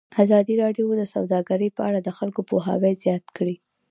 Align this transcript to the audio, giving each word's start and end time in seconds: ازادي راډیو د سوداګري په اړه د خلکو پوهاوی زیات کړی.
ازادي 0.23 0.53
راډیو 0.63 0.85
د 0.99 1.03
سوداګري 1.13 1.67
په 1.75 1.81
اړه 1.87 1.99
د 2.03 2.09
خلکو 2.17 2.41
پوهاوی 2.49 2.93
زیات 3.03 3.25
کړی. 3.37 3.55